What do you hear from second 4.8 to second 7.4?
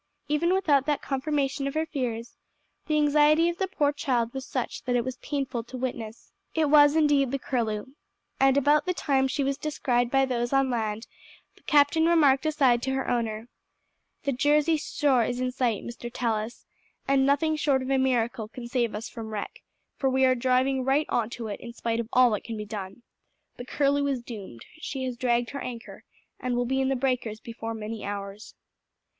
that it was painful to witness. It was indeed the